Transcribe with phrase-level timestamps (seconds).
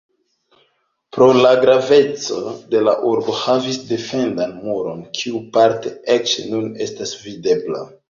[1.17, 2.39] Pro la graveco
[2.87, 7.89] la urbo havis defendan muron, kiu parte eĉ nun estas videbla.